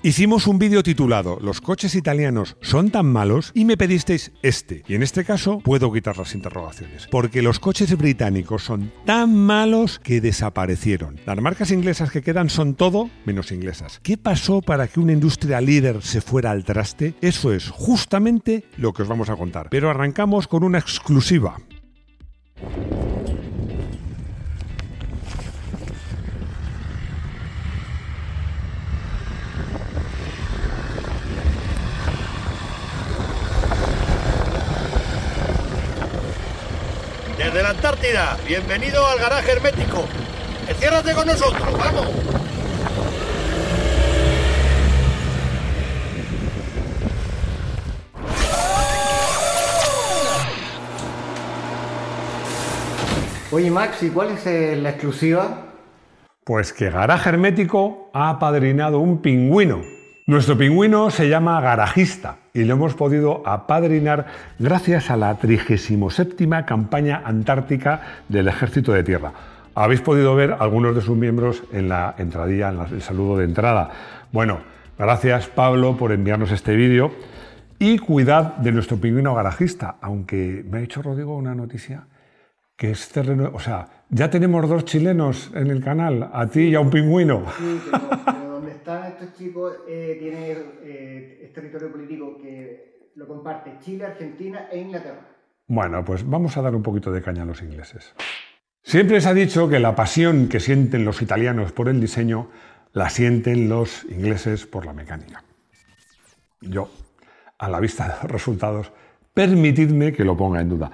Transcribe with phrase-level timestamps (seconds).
[0.00, 4.84] Hicimos un vídeo titulado Los coches italianos son tan malos y me pedisteis este.
[4.86, 7.08] Y en este caso puedo quitar las interrogaciones.
[7.10, 11.18] Porque los coches británicos son tan malos que desaparecieron.
[11.26, 13.98] Las marcas inglesas que quedan son todo menos inglesas.
[14.04, 17.14] ¿Qué pasó para que una industria líder se fuera al traste?
[17.20, 19.68] Eso es justamente lo que os vamos a contar.
[19.68, 21.56] Pero arrancamos con una exclusiva.
[37.48, 40.04] Desde la Antártida, bienvenido al garaje hermético.
[40.68, 42.06] Enciérrate con nosotros, vamos.
[53.50, 55.68] Oye Max, ¿y cuál es eh, la exclusiva?
[56.44, 59.97] Pues que Garaje Hermético ha apadrinado un pingüino.
[60.28, 64.26] Nuestro pingüino se llama Garajista y lo hemos podido apadrinar
[64.58, 69.32] gracias a la 37 campaña antártica del Ejército de Tierra.
[69.74, 73.90] Habéis podido ver algunos de sus miembros en la entradilla, en el saludo de entrada.
[74.30, 74.58] Bueno,
[74.98, 77.10] gracias Pablo por enviarnos este vídeo
[77.78, 82.04] y cuidad de nuestro pingüino garajista, aunque me ha dicho Rodrigo una noticia
[82.76, 86.74] que es terreno, o sea, ya tenemos dos chilenos en el canal, a ti y
[86.74, 93.10] a un pingüino pero, pero donde están estos chicos eh, tiene eh, territorio político que
[93.16, 95.26] lo comparte Chile, Argentina e Inglaterra.
[95.66, 98.14] Bueno, pues vamos a dar un poquito de caña a los ingleses.
[98.82, 102.48] Siempre se ha dicho que la pasión que sienten los italianos por el diseño
[102.92, 105.42] la sienten los ingleses por la mecánica.
[106.60, 106.88] Yo,
[107.58, 108.92] a la vista de los resultados,
[109.34, 110.90] permitidme que lo ponga en duda.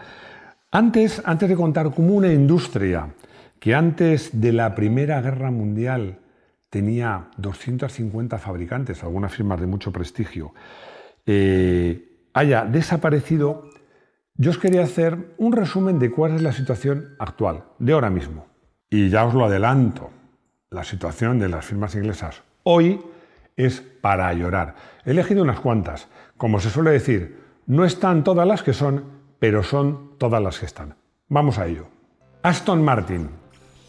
[0.70, 3.14] Antes, antes de contar cómo una industria
[3.60, 6.18] que antes de la Primera Guerra Mundial
[6.74, 10.54] tenía 250 fabricantes, algunas firmas de mucho prestigio,
[11.24, 13.70] eh, haya desaparecido,
[14.34, 18.46] yo os quería hacer un resumen de cuál es la situación actual, de ahora mismo.
[18.90, 20.10] Y ya os lo adelanto,
[20.70, 23.00] la situación de las firmas inglesas hoy
[23.56, 24.74] es para llorar.
[25.04, 26.08] He elegido unas cuantas.
[26.36, 27.38] Como se suele decir,
[27.68, 29.04] no están todas las que son,
[29.38, 30.96] pero son todas las que están.
[31.28, 31.86] Vamos a ello.
[32.42, 33.28] Aston Martin.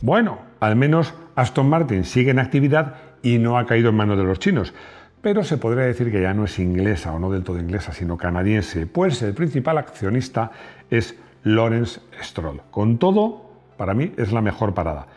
[0.02, 4.24] Bueno, al menos Aston Martin sigue en actividad y no ha caído en manos de
[4.24, 4.74] los chinos,
[5.22, 8.18] pero se podría decir que ya no es inglesa o no del todo inglesa, sino
[8.18, 10.52] canadiense, pues el principal accionista
[10.90, 12.62] es Lawrence Stroll.
[12.72, 15.08] Con todo, para mí es la mejor parada.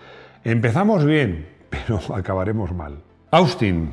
[0.44, 2.98] Empezamos bien, pero acabaremos mal.
[3.30, 3.92] Austin,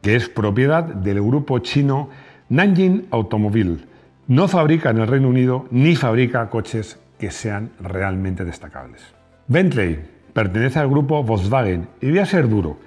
[0.00, 2.10] que es propiedad del grupo chino
[2.48, 3.78] Nanjing Automobile,
[4.26, 9.02] no fabrica en el Reino Unido ni fabrica coches que sean realmente destacables.
[9.46, 10.00] Bentley
[10.32, 12.78] pertenece al grupo Volkswagen y voy a ser duro.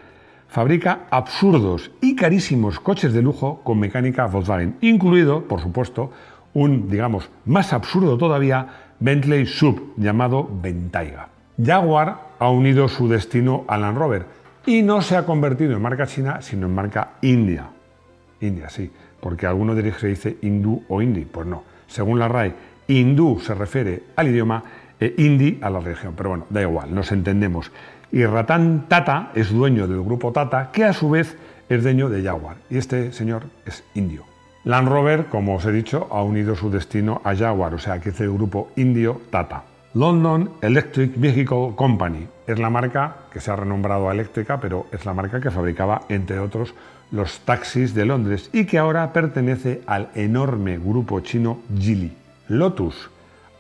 [0.48, 6.12] Fabrica absurdos y carísimos coches de lujo con mecánica Volkswagen, incluido, por supuesto,
[6.54, 8.68] un, digamos, más absurdo todavía,
[9.00, 11.30] Bentley Sub llamado Bentayga.
[11.62, 14.26] Jaguar ha unido su destino a Land Rover
[14.66, 17.70] y no se ha convertido en marca china, sino en marca india.
[18.40, 18.92] India, sí
[19.26, 21.26] porque alguno se dice hindú o hindi.
[21.26, 21.64] Pues no.
[21.88, 22.54] Según la RAE,
[22.88, 24.64] hindú se refiere al idioma
[25.00, 26.14] e hindi a la religión.
[26.16, 27.72] Pero bueno, da igual, nos entendemos.
[28.12, 31.38] Y Ratan Tata es dueño del grupo Tata, que a su vez
[31.70, 32.58] es dueño de Jaguar.
[32.70, 34.24] Y este señor es indio.
[34.64, 38.10] Land Rover, como os he dicho, ha unido su destino a Jaguar, o sea que
[38.10, 39.64] es el grupo indio Tata.
[39.94, 45.06] London Electric Vehicle Company es la marca que se ha renombrado a eléctrica, pero es
[45.06, 46.74] la marca que fabricaba, entre otros,
[47.12, 52.12] los taxis de Londres y que ahora pertenece al enorme grupo chino Geely.
[52.48, 53.10] Lotus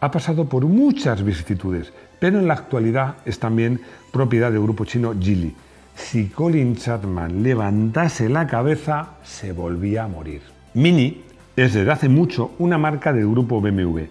[0.05, 5.13] ha pasado por muchas vicisitudes, pero en la actualidad es también propiedad del grupo chino
[5.19, 5.55] Geely.
[5.95, 10.41] Si Colin Chapman levantase la cabeza, se volvía a morir.
[10.73, 11.23] Mini
[11.55, 14.01] es desde hace mucho una marca del grupo BMW,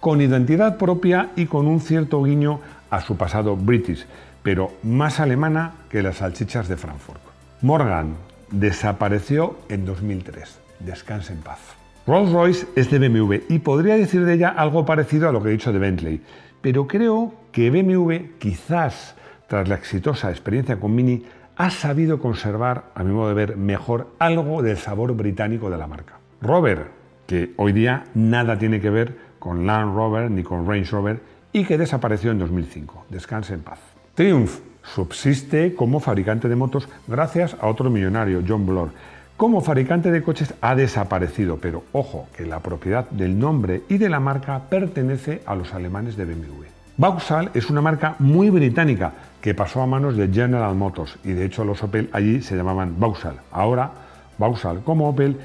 [0.00, 4.06] con identidad propia y con un cierto guiño a su pasado british,
[4.42, 7.20] pero más alemana que las salchichas de Frankfurt.
[7.60, 8.16] Morgan,
[8.50, 10.58] desapareció en 2003.
[10.80, 11.81] Descanse en paz.
[12.06, 15.52] Rolls-Royce es de BMW y podría decir de ella algo parecido a lo que he
[15.52, 16.20] dicho de Bentley,
[16.60, 19.14] pero creo que BMW, quizás
[19.46, 21.24] tras la exitosa experiencia con Mini,
[21.56, 25.86] ha sabido conservar, a mi modo de ver, mejor algo del sabor británico de la
[25.86, 26.14] marca.
[26.40, 26.86] Rover,
[27.26, 31.20] que hoy día nada tiene que ver con Land Rover ni con Range Rover
[31.52, 33.06] y que desapareció en 2005.
[33.10, 33.78] Descanse en paz.
[34.14, 38.90] Triumph subsiste como fabricante de motos gracias a otro millonario, John Bloor.
[39.36, 44.08] Como fabricante de coches ha desaparecido, pero ojo, que la propiedad del nombre y de
[44.08, 46.64] la marca pertenece a los alemanes de BMW.
[46.96, 51.46] Vauxhall es una marca muy británica que pasó a manos de General Motors y de
[51.46, 53.40] hecho los Opel allí se llamaban Vauxhall.
[53.50, 53.90] Ahora
[54.38, 55.36] Vauxhall como Opel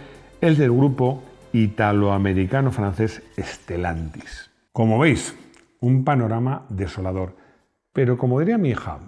[0.42, 1.24] es del grupo
[1.54, 4.51] italoamericano francés Stellantis.
[4.72, 5.36] Como veis,
[5.80, 7.36] un panorama desolador.
[7.94, 9.00] Pero como diría mi hija,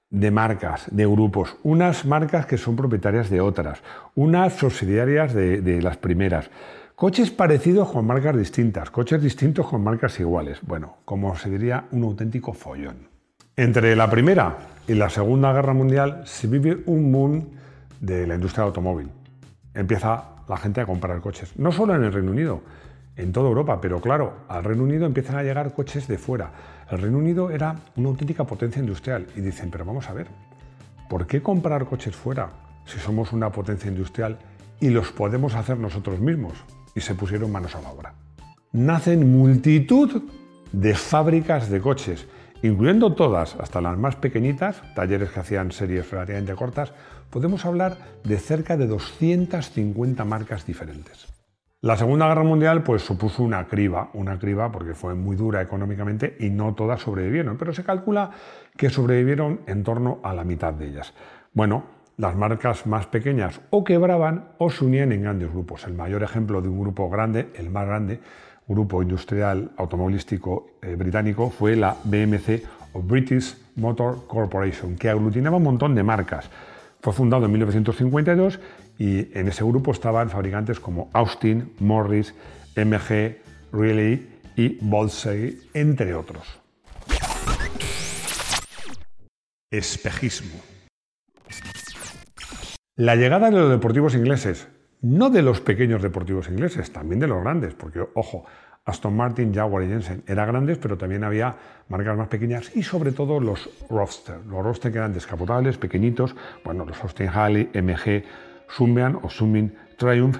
[0.09, 3.81] de marcas, de grupos, unas marcas que son propietarias de otras,
[4.15, 6.49] unas subsidiarias de, las primeras,
[6.95, 10.59] coches parecidos con marcas distintas, coches distintos con marcas iguales.
[10.61, 13.09] Bueno, como se diría, un auténtico follón.
[13.55, 14.57] Entre la Primera
[14.87, 17.49] y la Segunda Guerra Mundial se vive un boom
[17.99, 19.09] de la industria automóvil.
[19.73, 22.61] Empieza la gente a comprar coches, no solo en el Reino Unido,
[23.17, 26.51] en toda Europa, pero claro, al Reino Unido empiezan a llegar coches de fuera.
[26.89, 30.27] El Reino Unido era una auténtica potencia industrial y dicen, pero vamos a ver,
[31.09, 32.51] ¿por qué comprar coches fuera
[32.85, 34.37] si somos una potencia industrial
[34.79, 36.53] y los podemos hacer nosotros mismos?
[36.95, 38.13] Y se pusieron manos a la obra.
[38.71, 40.23] Nacen multitud
[40.71, 42.27] de fábricas de coches
[42.63, 46.91] Incluyendo todas, hasta las más pequeñitas, talleres que hacían series relativamente cortas,
[47.29, 51.36] podemos hablar de cerca de 250 marcas diferentes.
[51.81, 56.35] La Segunda Guerra Mundial pues, supuso una criba, una criba porque fue muy dura económicamente
[56.39, 58.31] y no todas sobrevivieron, pero se calcula
[58.75, 61.13] que sobrevivieron en torno a la mitad de ellas.
[61.53, 61.83] Bueno,
[62.17, 65.85] las marcas más pequeñas o quebraban o se unían en grandes grupos.
[65.85, 68.21] El mayor ejemplo de un grupo grande, el más grande,
[68.67, 72.63] grupo industrial automovilístico eh, británico fue la BMC
[72.93, 76.49] o British Motor Corporation, que aglutinaba un montón de marcas.
[77.01, 78.59] Fue fundado en 1952
[78.97, 82.33] y en ese grupo estaban fabricantes como Austin, Morris,
[82.75, 83.37] MG,
[83.71, 86.59] Riley y Bolsey, entre otros.
[89.71, 90.59] Espejismo.
[92.95, 94.67] La llegada de los deportivos ingleses
[95.01, 98.45] no de los pequeños deportivos ingleses, también de los grandes, porque, ojo,
[98.85, 101.55] Aston Martin, Jaguar y Jensen eran grandes, pero también había
[101.89, 104.37] marcas más pequeñas y sobre todo los Roadster.
[104.45, 108.23] Los Roadster que eran descapotables, pequeñitos, bueno, los Austin Harley, MG,
[108.69, 110.37] Sumbian o Summing Triumph,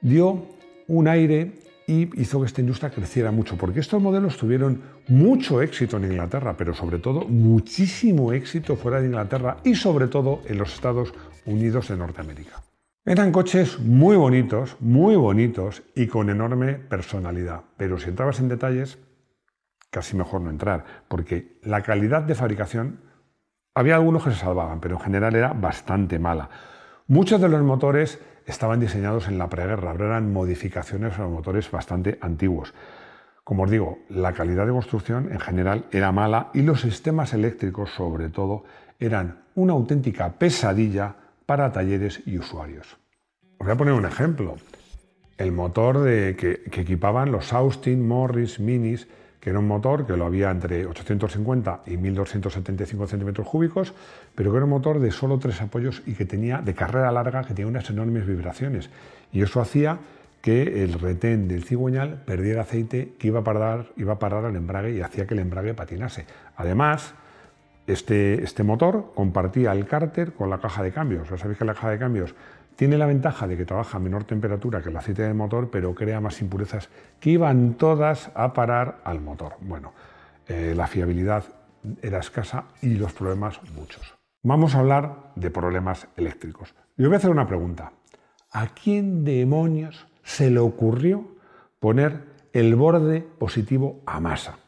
[0.00, 0.46] dio
[0.86, 5.98] un aire y hizo que esta industria creciera mucho, porque estos modelos tuvieron mucho éxito
[5.98, 10.74] en Inglaterra, pero sobre todo muchísimo éxito fuera de Inglaterra y sobre todo en los
[10.74, 11.12] Estados
[11.44, 12.62] Unidos de Norteamérica.
[13.04, 18.98] Eran coches muy bonitos, muy bonitos y con enorme personalidad, pero si entrabas en detalles,
[19.90, 23.00] casi mejor no entrar, porque la calidad de fabricación,
[23.74, 26.48] había algunos que se salvaban, pero en general era bastante mala.
[27.06, 32.16] Muchos de los motores estaban diseñados en la preguerra, eran modificaciones a los motores bastante
[32.22, 32.72] antiguos.
[33.44, 37.90] Como os digo, la calidad de construcción en general era mala y los sistemas eléctricos,
[37.90, 38.64] sobre todo,
[38.98, 42.96] eran una auténtica pesadilla para talleres y usuarios.
[43.58, 44.56] Os voy a poner un ejemplo.
[45.36, 49.08] El motor de, que, equipaban los Austin, Morris, Minis,
[49.44, 53.92] que era un motor que lo había entre 850 y 1275 centímetros cúbicos,
[54.34, 57.42] pero que era un motor de solo tres apoyos y que tenía de carrera larga,
[57.42, 58.88] que tenía unas enormes vibraciones.
[59.32, 59.98] Y eso hacía
[60.40, 64.56] que el retén del cigüeñal perdiera aceite que iba a parar, iba a parar al
[64.56, 66.24] embrague y hacía que el embrague patinase.
[66.56, 67.14] Además,
[67.86, 71.28] este, este, motor compartía el cárter con la caja de cambios.
[71.38, 72.34] Sabéis que la caja de cambios
[72.76, 75.94] tiene la ventaja de que trabaja a menor temperatura que el aceite del motor, pero
[75.94, 76.88] crea más impurezas
[77.20, 79.54] que iban todas a parar al motor.
[79.60, 79.92] Bueno,
[80.48, 81.44] eh, la fiabilidad
[82.02, 84.14] era escasa y los problemas muchos.
[84.42, 86.74] Vamos a hablar de problemas eléctricos.
[86.96, 87.92] Yo voy a hacer una pregunta.
[88.50, 91.26] ¿A quién demonios se le ocurrió
[91.80, 92.20] poner
[92.52, 94.58] el borde positivo a masa?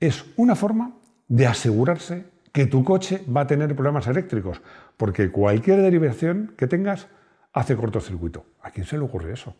[0.00, 0.92] Es una forma
[1.28, 4.60] de asegurarse que tu coche va a tener problemas eléctricos,
[4.96, 7.08] porque cualquier derivación que tengas
[7.52, 8.46] hace cortocircuito.
[8.62, 9.54] ¿A quién se le ocurre eso?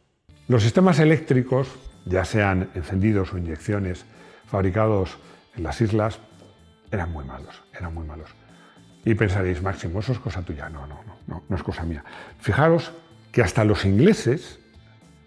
[0.49, 1.69] Los sistemas eléctricos,
[2.05, 4.05] ya sean encendidos o inyecciones,
[4.47, 5.19] fabricados
[5.57, 6.19] en las islas,
[6.91, 8.31] eran muy malos, eran muy malos.
[9.05, 10.69] Y pensaréis, Máximo, eso es cosa tuya.
[10.69, 12.05] No, no, no, no, no es cosa mía.
[12.39, 12.93] Fijaros
[13.33, 14.61] que hasta los ingleses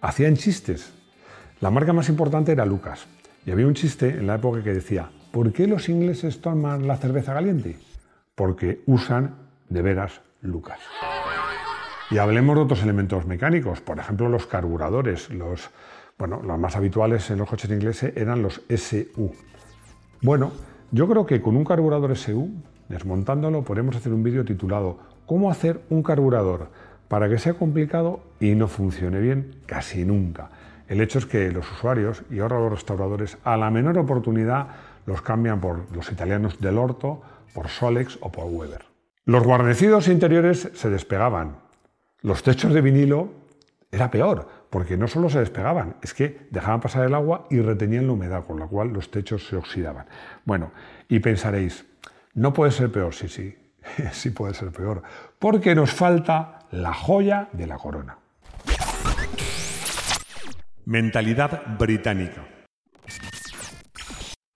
[0.02, 0.94] hacían chistes.
[1.60, 3.08] La marca más importante era Lucas.
[3.46, 6.98] Y había un chiste en la época que decía, ¿por qué los ingleses toman la
[6.98, 7.78] cerveza caliente?
[8.36, 9.36] Porque usan
[9.70, 10.80] de veras Lucas.
[12.12, 15.30] Y hablemos de otros elementos mecánicos, por ejemplo los carburadores.
[15.32, 15.72] Los,
[16.18, 19.32] bueno, los más habituales en los coches ingleses eran los SU.
[20.22, 20.52] Bueno,
[20.92, 22.50] yo creo que con un carburador SU,
[22.90, 26.70] desmontándolo, podemos hacer un vídeo titulado ¿Cómo hacer un carburador
[27.08, 29.62] para que sea complicado y no funcione bien?
[29.66, 30.52] Casi nunca.
[30.88, 34.68] El hecho es que los usuarios y ahora los restauradores a la menor oportunidad
[35.08, 37.22] los cambian por los italianos del Orto,
[37.56, 38.86] por Solex o por Weber.
[39.26, 41.65] Los guarnecidos interiores se despegaban.
[42.22, 43.34] Los techos de vinilo
[43.92, 48.08] era peor, porque no solo se despegaban, es que dejaban pasar el agua y retenían
[48.08, 50.06] la humedad, con la cual los techos se oxidaban.
[50.44, 50.72] Bueno,
[51.08, 51.86] y pensaréis,
[52.34, 53.56] no puede ser peor, sí, sí,
[54.12, 55.02] sí puede ser peor,
[55.40, 58.18] porque nos falta la joya de la corona.
[60.86, 62.46] Mentalidad británica.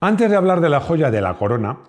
[0.01, 1.80] Antes de hablar de la joya de la corona,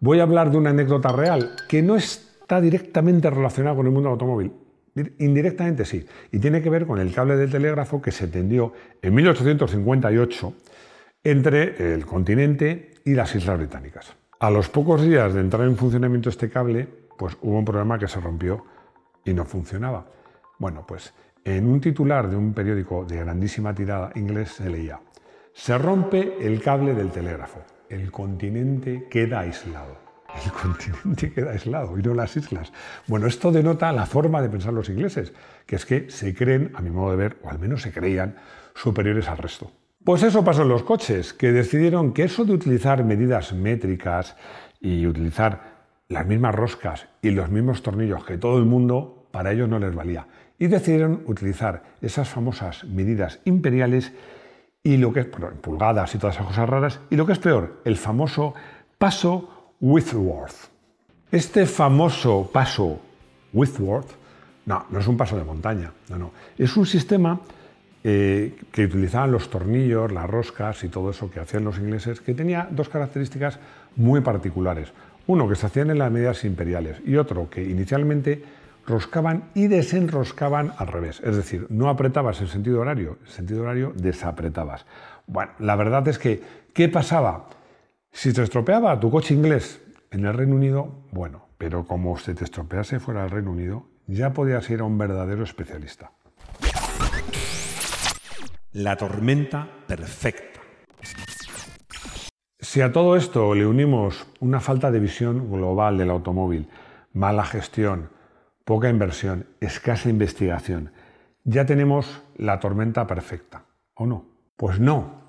[0.00, 4.08] voy a hablar de una anécdota real que no está directamente relacionada con el mundo
[4.08, 4.65] del automóvil.
[5.18, 8.72] Indirectamente sí, y tiene que ver con el cable del telégrafo que se tendió
[9.02, 10.54] en 1858
[11.22, 14.16] entre el continente y las Islas Británicas.
[14.40, 16.88] A los pocos días de entrar en funcionamiento este cable,
[17.18, 18.64] pues hubo un problema que se rompió
[19.24, 20.06] y no funcionaba.
[20.58, 21.12] Bueno, pues
[21.44, 25.00] en un titular de un periódico de grandísima tirada inglés se leía,
[25.52, 30.05] se rompe el cable del telégrafo, el continente queda aislado.
[30.44, 32.72] El continente queda aislado y no las islas.
[33.06, 35.32] Bueno, esto denota la forma de pensar los ingleses,
[35.66, 38.36] que es que se creen, a mi modo de ver, o al menos se creían,
[38.74, 39.70] superiores al resto.
[40.04, 44.36] Pues eso pasó en los coches, que decidieron que eso de utilizar medidas métricas
[44.80, 45.76] y utilizar
[46.08, 49.94] las mismas roscas y los mismos tornillos que todo el mundo, para ellos no les
[49.94, 50.26] valía.
[50.58, 54.12] Y decidieron utilizar esas famosas medidas imperiales
[54.82, 57.80] y lo que es, pulgadas y todas esas cosas raras, y lo que es peor,
[57.84, 58.54] el famoso
[58.98, 60.70] paso Whitworth.
[61.30, 63.00] Este famoso paso
[63.52, 64.10] Whitworth,
[64.66, 67.40] no, no es un paso de montaña, no, no, es un sistema
[68.04, 72.34] eh, que utilizaban los tornillos, las roscas y todo eso que hacían los ingleses, que
[72.34, 73.58] tenía dos características
[73.96, 74.92] muy particulares.
[75.26, 78.44] Uno que se hacían en las medidas imperiales y otro que inicialmente
[78.86, 81.20] roscaban y desenroscaban al revés.
[81.24, 84.86] Es decir, no apretabas el sentido horario, el sentido horario desapretabas.
[85.26, 86.40] Bueno, la verdad es que,
[86.72, 87.48] ¿qué pasaba?
[88.16, 92.44] Si te estropeaba tu coche inglés en el Reino Unido, bueno, pero como se te
[92.44, 96.12] estropease fuera del Reino Unido, ya podías ir a un verdadero especialista.
[98.72, 100.60] La tormenta perfecta.
[102.58, 106.70] Si a todo esto le unimos una falta de visión global del automóvil,
[107.12, 108.08] mala gestión,
[108.64, 110.90] poca inversión, escasa investigación,
[111.44, 114.24] ya tenemos la tormenta perfecta, ¿o no?
[114.56, 115.25] Pues no.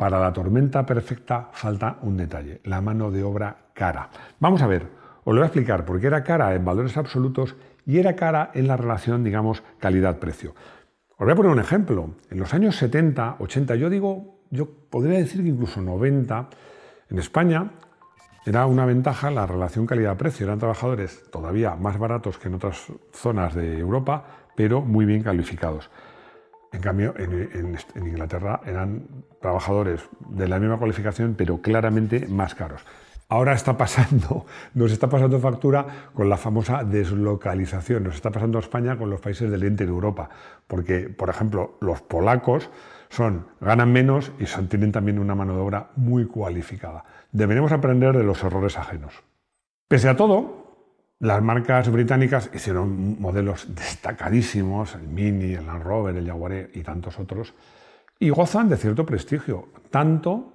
[0.00, 4.08] Para la tormenta perfecta falta un detalle, la mano de obra cara.
[4.38, 4.84] Vamos a ver,
[5.24, 7.54] os lo voy a explicar, porque era cara en valores absolutos
[7.84, 10.54] y era cara en la relación, digamos, calidad-precio.
[11.10, 12.14] Os voy a poner un ejemplo.
[12.30, 16.48] En los años 70, 80, yo digo, yo podría decir que incluso 90,
[17.10, 17.70] en España
[18.46, 20.46] era una ventaja la relación calidad-precio.
[20.46, 24.24] Eran trabajadores todavía más baratos que en otras zonas de Europa,
[24.56, 25.90] pero muy bien calificados.
[26.72, 29.02] En cambio, en, Inglaterra eran
[29.40, 32.82] trabajadores de la misma cualificación, pero claramente más caros.
[33.28, 38.60] Ahora está pasando, nos está pasando factura con la famosa deslocalización, nos está pasando a
[38.60, 40.30] España con los países del ente de Europa,
[40.66, 42.70] porque, por ejemplo, los polacos
[43.08, 47.04] son, ganan menos y tienen también una mano de obra muy cualificada.
[47.32, 49.22] Deberemos aprender de los errores ajenos.
[49.88, 50.59] Pese a todo,
[51.20, 57.18] las marcas británicas hicieron modelos destacadísimos, el Mini, el Land Rover, el Jaguar y tantos
[57.18, 57.52] otros,
[58.18, 60.54] y gozan de cierto prestigio, tanto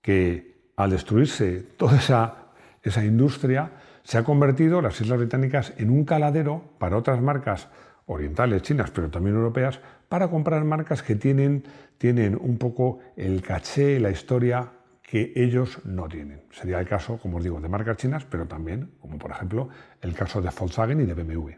[0.00, 2.36] que al destruirse toda esa,
[2.82, 3.72] esa industria,
[4.04, 7.68] se ha convertido las Islas Británicas en un caladero para otras marcas
[8.06, 11.64] orientales, chinas, pero también europeas, para comprar marcas que tienen,
[11.98, 14.70] tienen un poco el caché, la historia
[15.04, 16.42] que ellos no tienen.
[16.50, 19.68] Sería el caso, como os digo, de marcas chinas, pero también, como por ejemplo,
[20.00, 21.50] el caso de Volkswagen y de BMW.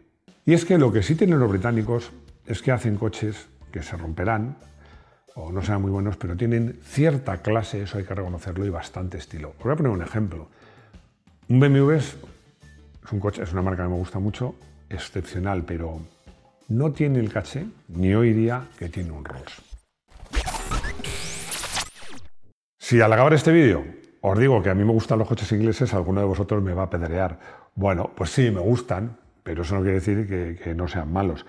[0.45, 2.11] Y es que lo que sí tienen los británicos
[2.45, 4.57] es que hacen coches que se romperán
[5.35, 9.17] o no sean muy buenos, pero tienen cierta clase, eso hay que reconocerlo, y bastante
[9.17, 9.49] estilo.
[9.57, 10.49] Os voy a poner un ejemplo.
[11.47, 12.17] Un BMW es,
[13.11, 14.55] un coche, es una marca que me gusta mucho,
[14.89, 15.99] excepcional, pero
[16.69, 19.76] no tiene el caché, ni hoy día, que tiene un Rolls.
[22.87, 23.83] Si al acabar este vídeo
[24.21, 26.83] os digo que a mí me gustan los coches ingleses, alguno de vosotros me va
[26.83, 27.37] a pedrear.
[27.75, 31.45] Bueno, pues sí, me gustan, pero eso no quiere decir que, no sean malos.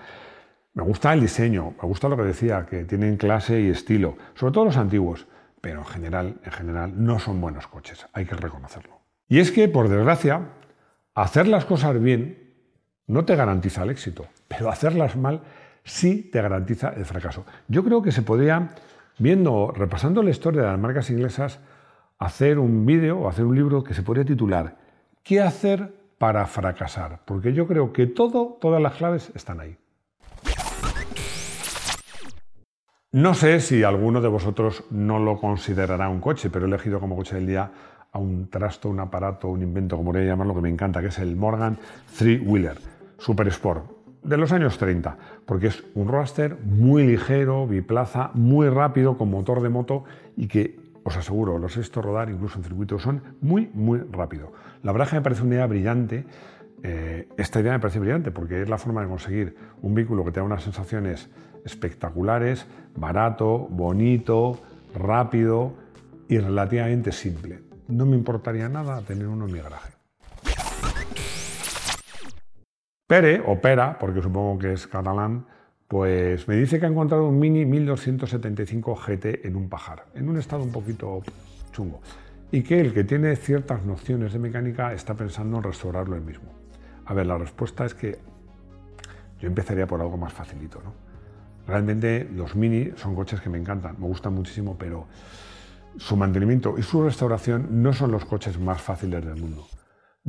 [0.73, 4.51] Me gusta el diseño, me gusta lo que decía, que tienen clase y estilo, sobre
[4.51, 5.27] todo los antiguos,
[5.61, 8.99] pero en general, en general no son buenos coches, hay que reconocerlo.
[9.29, 10.41] Y es que, por desgracia,
[11.15, 12.51] hacer las cosas bien
[13.07, 15.43] no te garantiza el éxito, pero hacerlas mal
[15.85, 17.45] sí te garantiza el fracaso.
[17.69, 18.71] Yo creo que se podría,
[19.19, 21.59] viendo, repasando la historia de las marcas inglesas,
[22.17, 24.75] hacer un vídeo o hacer un libro que se podría titular
[25.23, 27.19] ¿Qué hacer para fracasar?
[27.25, 29.77] Porque yo creo que todo, todas las claves están ahí.
[33.11, 37.15] No sé si alguno de vosotros no lo considerará un coche, pero he elegido como
[37.15, 37.71] coche del día
[38.11, 41.19] a un trasto, un aparato, un invento, como quería llamarlo, que me encanta, que es
[41.19, 41.77] el Morgan
[42.17, 42.77] Three Wheeler
[43.17, 49.17] Super Sport de los años 30, porque es un roadster muy ligero, biplaza, muy rápido,
[49.17, 50.03] con motor de moto
[50.35, 54.51] y que os aseguro, los he visto rodar incluso en circuitos, son muy, muy rápido.
[54.83, 56.25] La verdad que me parece una idea brillante.
[56.83, 60.31] Eh, esta idea me parece brillante porque es la forma de conseguir un vehículo que
[60.31, 61.29] tenga unas sensaciones
[61.65, 64.59] espectaculares, barato, bonito,
[64.95, 65.73] rápido
[66.27, 67.61] y relativamente simple.
[67.87, 69.98] No me importaría nada tener uno en mi garaje.
[73.09, 75.47] Pere, o Pera, porque supongo que es catalán,
[75.87, 80.37] pues me dice que ha encontrado un Mini 1275 GT en un pajar, en un
[80.37, 81.23] estado un poquito
[81.71, 82.01] chungo,
[82.51, 86.51] y que el que tiene ciertas nociones de mecánica está pensando en restaurarlo él mismo.
[87.05, 88.19] A ver, la respuesta es que
[89.39, 90.93] yo empezaría por algo más facilito, ¿no?
[91.65, 95.07] Realmente los Mini son coches que me encantan, me gustan muchísimo, pero
[95.97, 99.65] su mantenimiento y su restauración no son los coches más fáciles del mundo.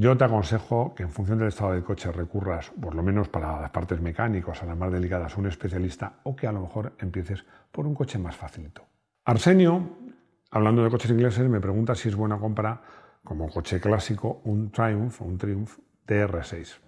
[0.00, 3.60] Yo te aconsejo que en función del estado del coche recurras, por lo menos para
[3.60, 6.94] las partes mecánicas, a las más delicadas, a un especialista o que a lo mejor
[7.00, 8.82] empieces por un coche más facilito.
[9.26, 9.90] Arsenio,
[10.52, 12.80] hablando de coches ingleses, me pregunta si es buena compra
[13.22, 16.78] como coche clásico un Triumph un Triumph TR6.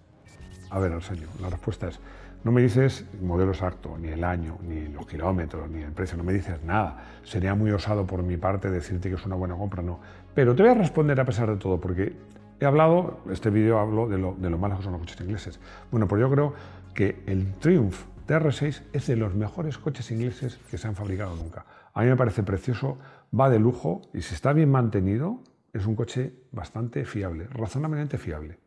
[0.71, 1.99] A ver, Arsenio, la respuesta es,
[2.43, 6.17] no me dices el modelo exacto, ni el año, ni los kilómetros, ni el precio,
[6.17, 7.19] no me dices nada.
[7.21, 9.99] Sería muy osado por mi parte decirte que es una buena compra, no.
[10.33, 14.07] Pero te voy a responder a pesar de todo, porque He hablado, este vídeo hablo
[14.07, 15.59] de lo, de lo malos que son los coches ingleses.
[15.91, 16.53] Bueno, pues yo creo
[16.93, 17.93] que el Triumph
[18.25, 21.65] TR6 es de los mejores coches ingleses que se han fabricado nunca.
[21.93, 22.97] A mí me parece precioso,
[23.37, 25.41] va de lujo y si está bien mantenido,
[25.73, 28.57] es un coche bastante fiable, razonablemente fiable.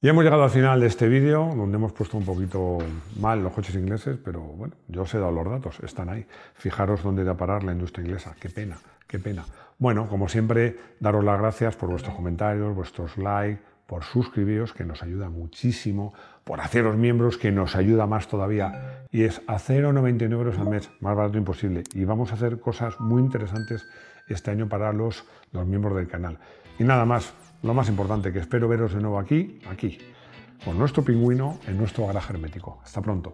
[0.00, 2.78] Y hemos llegado al final de este vídeo, donde hemos puesto un poquito
[3.20, 6.26] mal los coches ingleses, pero bueno, yo os he dado los datos, están ahí.
[6.54, 8.78] Fijaros dónde da parar la industria inglesa, qué pena.
[9.08, 9.46] Qué pena.
[9.78, 15.04] Bueno, como siempre, daros las gracias por vuestros comentarios, vuestros likes, por suscribiros, que nos
[15.04, 16.12] ayuda muchísimo,
[16.42, 19.06] por haceros miembros, que nos ayuda más todavía.
[19.12, 21.84] Y es a 0,99 euros al mes, más barato imposible.
[21.94, 23.86] Y vamos a hacer cosas muy interesantes
[24.26, 26.38] este año para los, los miembros del canal.
[26.78, 29.98] Y nada más, lo más importante, que espero veros de nuevo aquí, aquí,
[30.64, 32.80] con nuestro pingüino en nuestro garaje hermético.
[32.82, 33.32] Hasta pronto.